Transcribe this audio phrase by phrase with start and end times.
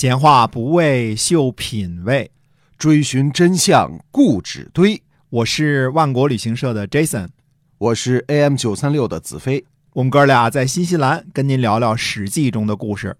[0.00, 2.30] 闲话不为秀品味，
[2.78, 5.02] 追寻真相固执堆。
[5.28, 7.26] 我是万国旅行社的 Jason，
[7.78, 9.64] 我是 AM 九三六的子飞。
[9.94, 13.16] 我们哥俩在新西兰跟您聊聊《史记》中的故事。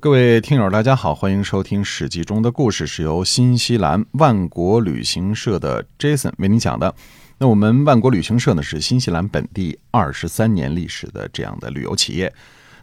[0.00, 6.92] 各位听友，大家好，欢迎收听《史记》中的故事，是由新西兰万国旅行社的 Jason 为您讲的。
[7.38, 12.34] 那我们万国旅行社呢，是新西兰本地二十三年历史的这样的旅游企业。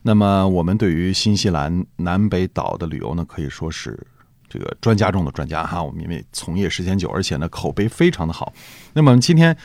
[0.04, 3.98] 那么我们对于新西兰南北岛的旅游呢，可以说是
[4.48, 5.82] 这个专家中的专家哈。
[5.82, 8.54] 我们因为从业时间久，而且呢口碑非常的好。
[8.94, 9.58] 那么今天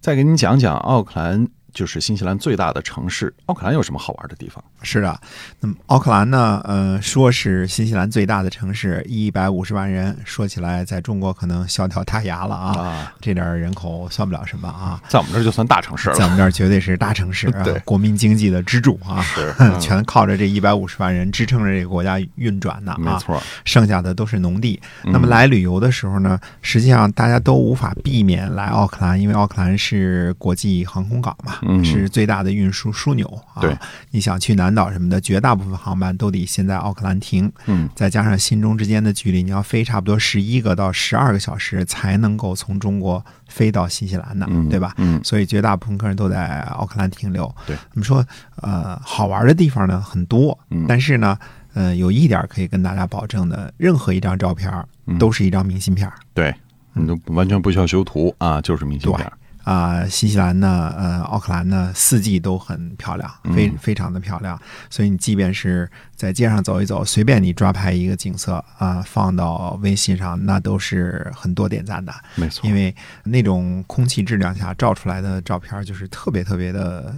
[0.00, 1.46] 再给您讲讲奥克兰。
[1.72, 4.62] 就是新西兰最大的城市，奥克兰有什么好玩的地方？
[4.82, 5.20] 是的，
[5.60, 6.60] 那么奥克兰呢？
[6.64, 13.12] 呃，说是新西兰最大的城市，一百五十万人，说起来在中国可能笑掉大牙了啊！
[13.20, 24.80] 这点人口算不了什么啊，在我们这儿就算大城市了，在我们这儿绝对是大城市， 对，国民经济的支柱啊， 是，全靠着这一百五十万人支撑着这个国家运转呢啊，没错，剩下的都是农地。
[25.04, 31.58] 那么来旅游的时候呢，实际上大家都无法避免来奥克兰，因为奥克兰是国际航空港嘛。
[31.84, 33.60] 是最大的运输枢纽啊！
[33.60, 33.76] 对，
[34.10, 37.50] 你想去南岛什么的，绝大部分航班都得先在奥克兰停。
[37.66, 44.94] 嗯，再加上新中之间的距离，你要飞差不多十一个到十二个小时才能够从中国飞到新西兰的，对吧？
[44.96, 47.52] 嗯，所以绝大部分客人都在奥克兰停留。
[47.66, 48.24] 对，我们说，
[48.56, 51.38] 呃，好玩的地方呢很多，但是呢，
[51.74, 54.72] 呃，有一点可以跟大家保证的，任何一张照片
[55.18, 56.10] 都是一张明信片。
[56.34, 56.54] 对，
[56.94, 59.30] 你都完全不需要修图啊，就是明信片。
[59.70, 64.60] 啊，新西兰呢，呃，奥克兰呢，四季都很漂亮，非非常的漂亮。
[64.90, 72.12] 所以你即便是在街上走一走，随便你抓拍一个景色啊，放到微信上，那都是很多点赞的。
[72.34, 77.14] 没错，因为那种空气质量下照出来的照片，就是特别特别的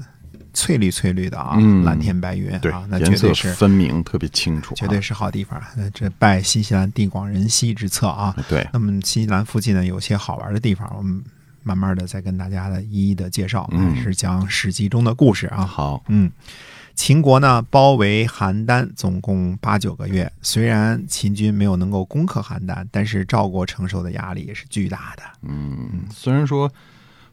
[0.53, 5.59] 翠绿翠绿的啊，蓝天白云啊，那绝对是分明，特别清楚，绝对是好地方。
[5.75, 8.37] 那这拜新西兰地广人稀之策啊。
[8.47, 11.25] 对，那么新西兰附近呢，有些好玩的地方，我们。
[11.63, 15.65] 慢慢的再跟大家的一一的介绍，嗯是讲《史记》中的故事啊。
[15.65, 16.31] 好，嗯，
[16.95, 20.31] 秦国呢包围邯郸，总共八九个月。
[20.43, 25.23] 虽然秦军没有能够攻克邯郸，但是赵国承受的压力也是巨大的。
[25.43, 26.71] 嗯，虽然说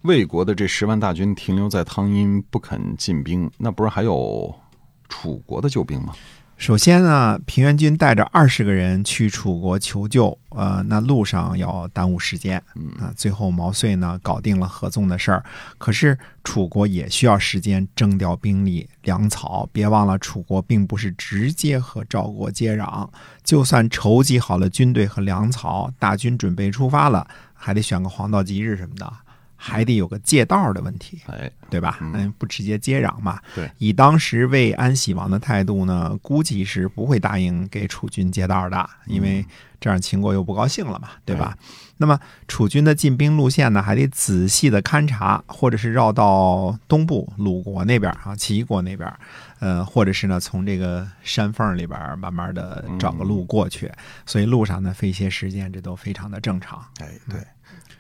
[0.04, 4.54] 魏国的这十万大军停留在汤阴不肯进兵，那不是还有
[5.10, 6.14] 楚国的救兵吗？
[6.60, 12.62] 首先呢，平原君带着二十个人去楚国求救，呃，那路上要耽误时间，
[13.00, 15.42] 啊，最后毛遂呢搞定了合纵的事儿。
[15.78, 19.70] 可是楚国也需要时间征调兵力、粮草。
[19.72, 23.08] 别忘了，楚国并不是直接和赵国接壤，
[23.42, 29.10] 就算筹集好了军队和粮草，大军准备出发了，还得选个黄道吉日什么的。
[29.62, 31.98] 还得有个借道的问题，哎，对吧？
[32.00, 33.38] 嗯，不直接接壤嘛。
[33.54, 39.46] 对，以当时魏安喜王的态度呢，估计是不会答应给楚军借道的，因为
[39.82, 41.58] 这样秦国又不高兴了嘛，对吧？
[41.98, 42.18] 那么
[42.48, 49.14] 楚军的进兵路线呢，还得仔细的勘察，或者是绕到东部鲁国那边啊，齐国那边，
[49.60, 53.92] 呃，或者是呢从这个山缝里边慢慢的找个路过去，
[54.26, 56.82] 所以路上呢费些时间，这都非常的正常。
[57.02, 57.46] 哎，对。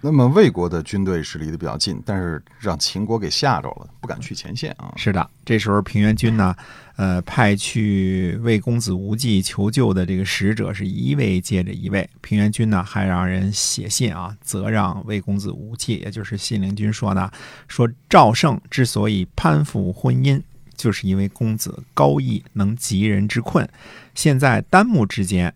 [0.01, 4.93] 那么魏国的军队是离得比较近，但是让秦国给吓着了，不敢去前线啊。
[4.95, 6.55] 是的，这时候平原君呢，
[6.95, 12.09] 呃，派去魏公子无忌求救的这个使者是一位接着一位。
[12.21, 17.29] 平原君呢还让人写信啊，责让魏公子无忌，也就是信陵君说呢，
[17.67, 20.41] 说赵胜之所以攀附婚姻，
[20.77, 23.67] 就是因为公子高义能急人之困。
[24.15, 25.53] 现在丹木之间，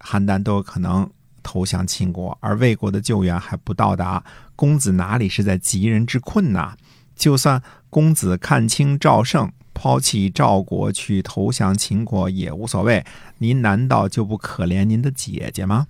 [0.00, 1.10] 邯郸都有可能。
[1.46, 4.24] 投降秦国，而魏国的救援还不到达，
[4.56, 6.74] 公子哪里是在急人之困呐？
[7.14, 13.06] 就算公子看清赵胜，抛弃赵国去投降秦国也无所谓，
[13.38, 15.86] 您难道就不可怜您的姐姐吗？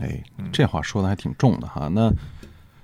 [0.00, 0.22] 哎，
[0.52, 1.88] 这话说的还挺重的哈。
[1.88, 2.14] 那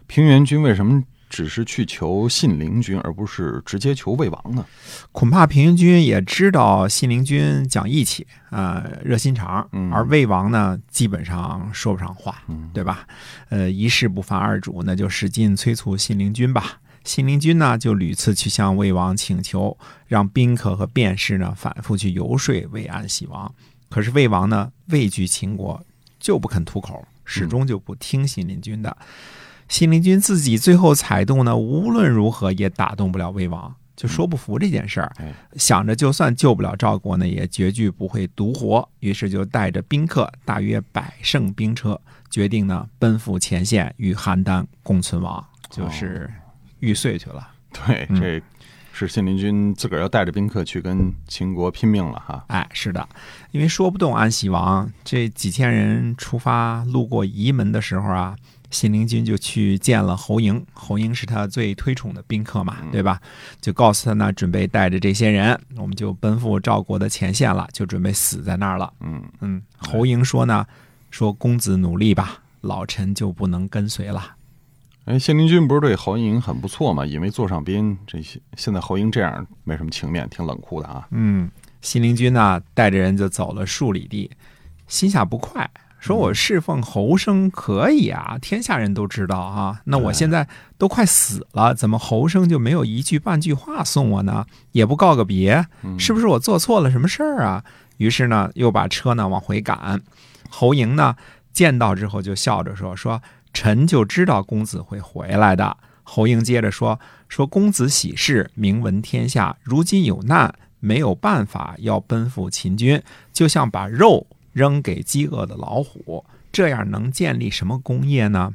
[0.08, 1.04] 平原君为什么？
[1.36, 4.64] 只是去求信陵君，而不是直接求魏王呢？
[5.12, 13.06] 恐怕平原君也知道信陵君讲义气啊，热心肠，而魏王呢，基本上说不上话，对吧？
[13.50, 16.80] 呃，一事不烦二主，那就使劲催促信陵君吧。
[17.04, 19.76] 信陵君呢，就屡次去向魏王请求，
[20.06, 23.54] 让宾客和便士呢，反复去游说魏安喜王。
[23.90, 25.84] 可是魏王呢，畏惧秦国，
[26.18, 28.96] 就不肯吐口，始终就不听信陵君的。
[29.68, 35.12] 信陵君自己最后采动呢，无论如何也打动不了魏王，就说不服这件事儿，
[35.56, 46.30] 想着就算救不了赵国呢，也绝句不会独活，于是就带着宾客，大约百乘兵车，决定呢奔赴前线，与邯郸共存亡，就是
[46.78, 47.48] 玉碎去了。
[47.72, 48.42] 对，这
[48.92, 52.44] 是信陵君自个儿要带着宾客去跟秦国拼命了哈。
[52.48, 53.06] 哎，是的，
[53.50, 58.36] 因为说不动安喜王这几千人出发路过仪门的时候啊。
[58.70, 63.20] 信陵君就去见了侯嬴，侯嬴是他最推崇的宾客嘛，对吧？
[63.60, 68.92] 就告诉他呢，准备带着这些人，我们就奔赴赵国的前线了，就准备死在那儿了。
[69.00, 70.66] 嗯嗯，侯嬴说呢，
[71.10, 74.34] 说公子努力吧，老臣就不能跟随了。
[75.04, 77.06] 哎，信陵君不是对侯嬴很不错嘛？
[77.06, 81.06] 也没坐上宾，这些现在侯嬴这样没什么情面，挺冷酷的啊。
[81.12, 81.48] 嗯，
[81.80, 84.28] 信陵君呢，带着人就走了数里地，
[84.88, 85.70] 心下不快。
[86.06, 89.80] 说我侍奉侯生可以啊，天下人都知道啊。
[89.86, 90.46] 那我现在
[90.78, 94.46] 都快死了，怎么侯生就没有一句半句话送我呢？
[94.70, 95.66] 也不告个别，
[95.98, 97.64] 是不是我做错了什么事儿啊？
[97.96, 100.00] 于是呢，又把车呢往回赶。
[100.48, 101.16] 侯嬴呢
[101.52, 103.20] 见到之后就笑着说：“说
[103.52, 109.56] 臣就知道公子会回来的。”侯嬴接着说：“说公子喜事，名闻天下。
[109.64, 118.54] 如今有难，没有办法，要奔赴秦军，就像把肉。”扔给饥饿的老虎，这样能建立什么功业呢？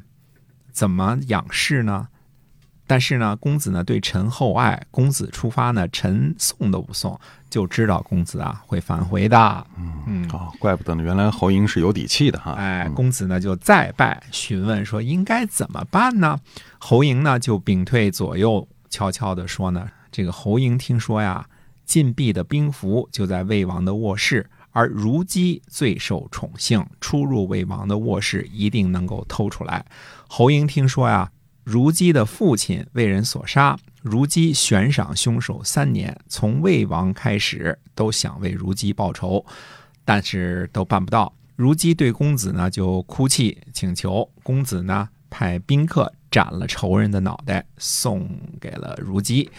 [0.72, 2.08] 怎么养士呢？
[2.88, 7.16] 但是呢，公子呢对臣厚爱，公子出发呢，臣送都不送，
[7.48, 9.66] 就知道公子啊会返回的。
[10.08, 12.54] 嗯，哦，怪不得呢，原来侯嬴是有底气的哈。
[12.54, 16.36] 哎，公子呢就再拜询问说应该怎么办呢？
[16.78, 21.46] 侯嬴呢就屏退左右，悄悄的说呢，这个侯嬴听说呀，
[21.84, 24.50] 禁闭的兵符就在魏王的卧室。
[24.72, 29.84] 而如姬最受宠幸，出入魏王的卧室一定能够偷出来。
[30.26, 31.30] 侯嬴听说呀，
[31.62, 39.44] 如姬的父亲为人所杀，如姬悬赏凶手三年，从魏王开始都想为如姬报仇，
[40.04, 41.32] 但是都办不到。
[41.54, 48.28] 如姬对公子呢就哭泣请求，公子呢派宾客斩了仇人的脑袋，送
[48.58, 49.50] 给了如姬。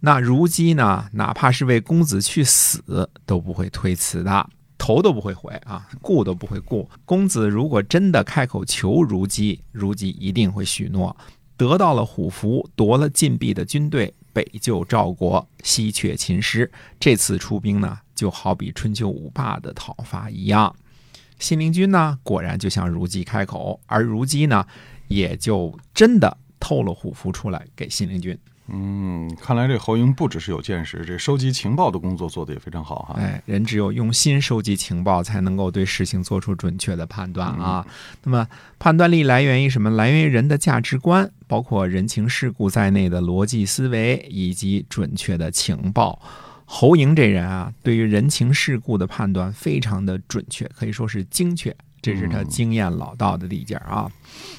[0.00, 1.08] 那如姬呢？
[1.12, 6.88] 哪怕是为公子去死，都不会推辞的，头都不会回啊，顾都不会顾。
[7.04, 11.16] 公子如果真的开口求如姬，如姬一定会许诺。
[11.56, 16.70] 得到了虎符，夺了禁闭的军队，北救赵国，西却秦师。
[17.00, 20.76] 这次出兵呢，就好比春秋五霸的讨伐一样。
[21.38, 24.66] 信陵君呢，果然就向如姬开口，而如姬呢，
[25.08, 28.38] 也就真的透了虎符出来给信陵君。
[28.68, 33.14] 嗯，看来这侯莹不只是有见识，这收集情报的工作做得也非常好哈。
[33.16, 37.86] 哎，人只有用心收集情报，才能够对事情做出准确的判断啊。
[38.24, 38.48] 那么，
[38.78, 39.90] 判断力来源于什么？
[39.90, 46.20] 来源于人的价值观，包括人情世故在内的逻辑思维以及准确的情报。
[46.64, 51.72] 侯莹这人啊，对于人情世故的判断非常的准确，可以说是精确，
[52.02, 54.10] 这是他经验老道的地界啊。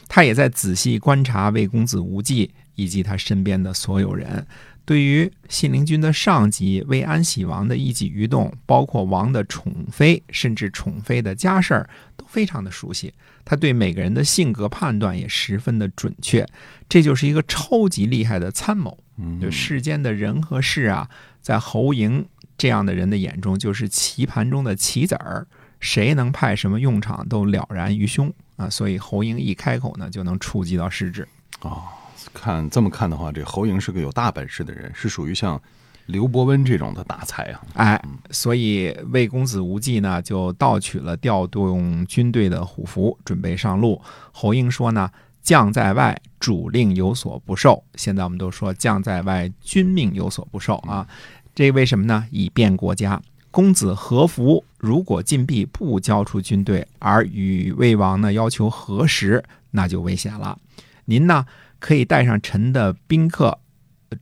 [0.08, 2.50] 他也在仔细观察魏公子无忌。
[2.78, 4.48] 以及他身边的所有人，
[4.86, 13.14] 对于信陵君的上级魏安喜王的一举一动，包括王的宠妃，甚至宠妃的家事儿，都非常的熟悉。
[13.44, 16.46] 他对每个人的性格判断也十分的准确，
[16.88, 18.98] 这就是一个超级厉害的参谋。
[19.42, 21.10] 就世间的人和事啊，
[21.42, 22.24] 在侯嬴
[22.58, 25.48] 这样的人的眼中，就是棋盘中的棋子儿，
[25.80, 28.70] 谁能派什么用场都了然于胸啊。
[28.70, 31.28] 所以侯嬴一开口呢，就能触及到实质
[31.62, 31.97] 啊。
[32.34, 35.62] 看这么看的话，这侯嬴是个有大本事的人，是属于像
[36.06, 37.62] 刘伯温这种的大才啊！
[37.74, 38.02] 哎，
[38.32, 44.02] 所以魏公子无忌呢，就盗取了调动军队的虎符，准备上路。
[44.32, 45.10] 侯嬴说呢
[45.44, 51.06] ：“将在外，主令有所不受。”现在我们都说“将在外，君命有所不受”啊，
[51.54, 52.26] 这为什么呢？
[52.32, 53.22] 以便国家。
[53.52, 60.58] 公子何福如果禁闭不交出军队，而与魏王呢要求核实，那就危险了。
[61.06, 61.46] 您呢？
[61.80, 63.60] 可以带上臣的宾客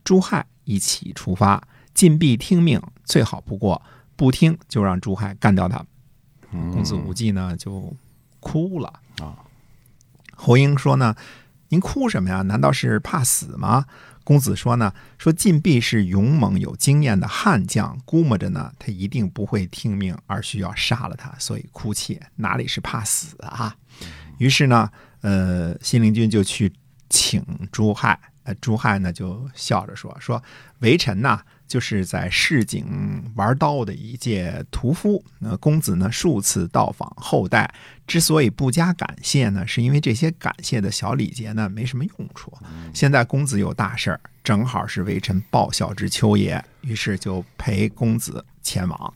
[0.04, 3.80] 朱亥一起出发，禁闭听命，最好不过。
[4.16, 5.84] 不听就让朱亥干掉他。
[6.50, 7.94] 公子无忌呢就
[8.40, 8.88] 哭了
[9.20, 9.36] 啊。
[10.34, 11.14] 侯英说呢
[11.68, 12.40] ：“您哭什么呀？
[12.40, 13.84] 难道是怕死吗？”
[14.24, 23.76] 公子说呢：“说晋鄙是勇猛有经验的悍将，估摸着呢他一定不会听命，而需要杀了他，所以哭泣，哪里是怕死啊？”
[24.38, 26.72] 于是呢，呃，信陵君就去。
[27.08, 30.42] 请朱亥，呃，朱亥呢就笑着说：“说
[30.80, 35.24] 微臣呐，就是在市井玩刀的一介屠夫。
[35.38, 37.72] 那公子呢数次到访后代，
[38.06, 42.52] 之所以不加感谢呢，是因为这些感谢的小礼节呢没什么用处。
[42.94, 49.14] 现在公子有大事，正好是微臣报效之秋也，于是就陪公子前往。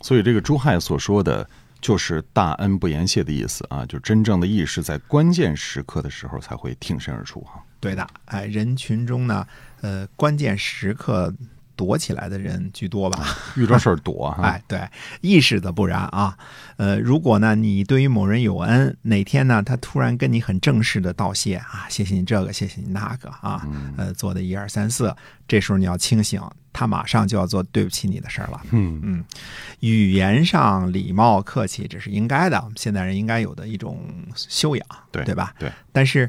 [0.00, 1.48] 所以这个朱亥所说的
[1.80, 7.62] 就是大恩不言谢的意思啊，就真正的义是在关键时刻的时候才会挺身而出哈。
[7.80, 9.46] 对的，哎，人群中呢，
[9.80, 11.32] 呃，关键时刻。
[11.78, 13.24] 躲起来的人居多吧？
[13.54, 14.42] 遇着事儿躲 哈。
[14.42, 14.80] 哎，对，
[15.20, 16.36] 意识的不然啊。
[16.76, 23.64] 呃，如果呢，你对于某人有恩，哪天呢，他突然跟你很正式的道谢啊，谢谢你这个，谢谢你那个啊，
[23.96, 25.14] 呃，做的一二三四，
[25.46, 26.42] 这时候你要清醒，
[26.72, 28.60] 他马上就要做对不起你的事儿了。
[28.70, 29.24] 嗯嗯，
[29.80, 34.04] 语言上礼貌客气这是应该的，我们现代人应该有的一种
[34.34, 35.54] 修养，对对吧？
[35.58, 35.70] 对。
[35.92, 36.28] 但是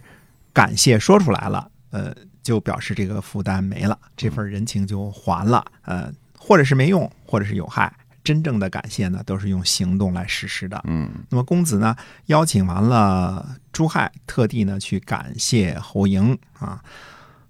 [0.54, 2.16] 感谢说出来了，呃。
[2.42, 5.64] 就表示这个负担没了，这份人情就还了。
[5.84, 7.94] 呃，或者是没用，或者是有害。
[8.24, 10.82] 真正的感谢呢，都是用行动来实施的。
[10.88, 16.82] 嗯，那么公子呢，邀请完了朱亥，特地呢去感谢侯婴啊。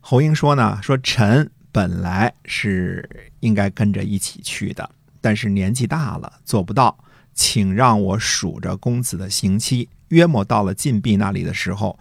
[0.02, 4.90] 侯婴说呢，说臣本来是应该跟着一起去的，
[5.22, 6.98] 但是年纪大了，做不到，
[7.34, 11.98] 请让我数着公子的刑期，约莫到了禁闭那里的时候。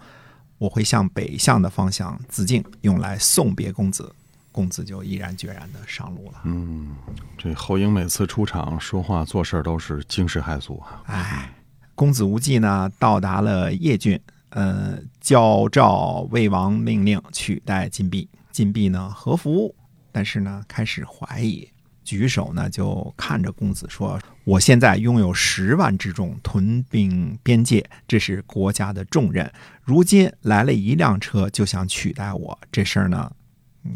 [0.59, 4.13] 我会向北向的方向自尽，用来送别公子。
[4.51, 6.41] 公子就毅然决然的上路了。
[6.43, 6.95] 嗯，
[7.37, 11.03] 这侯英每次出场说话做事都是惊世骇俗啊。
[11.05, 11.53] 哎，
[11.95, 18.27] 公子无忌呢，到达了邺郡，呃，交召魏王命令取代禁闭。
[18.51, 19.73] 禁闭呢，何服？
[20.11, 21.69] 但是呢，开始怀疑。
[22.09, 29.47] 举手呢，就看着公子说：“我现在拥有十万之众，屯兵边界，这是国家的重任。
[29.83, 33.31] 如今来了一辆车，就想取代我，这事儿呢，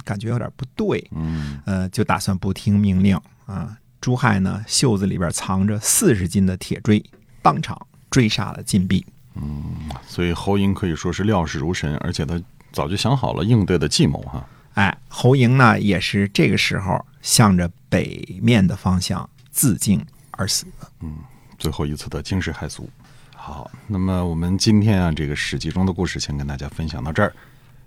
[0.03, 1.03] 感觉有点不对。
[1.15, 3.75] 嗯，呃，就打算不听命令啊。
[3.99, 7.03] 朱亥呢，袖子里边藏着四十斤的铁锥，
[7.41, 9.03] 当场追杀了禁闭。
[9.33, 12.39] 嗯，所以侯赢可以说是料事如神，而且他
[12.71, 14.47] 早就想好了应对的计谋哈。
[14.75, 20.67] 哎，侯赢呢，也是这个时候向着北面的方向自尽而死。
[20.99, 21.17] 嗯，
[21.57, 22.87] 最后一次的惊世骇俗。
[23.35, 27.33] 好，那么我们今天啊，这个史记中的故事先跟大家分享到这儿。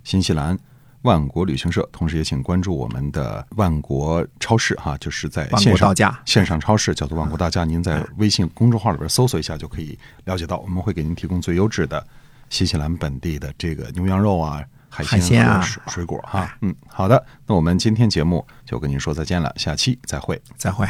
[0.03, 0.59] 新西兰
[1.03, 7.65] 万国旅行社，同时也请关注我们的万国超市哈，就是在线上线上超市叫做万国大家。
[7.65, 12.07] 您在微信公众号里边搜索一下就可以了解到，我们会给您提供最优质的
[12.49, 14.65] 新西兰本地的这个牛羊肉啊。
[15.05, 20.87] 海鲜啊，水果哈，嗯，好的，那我们今天节目就跟您说再见了，下期再会，再会。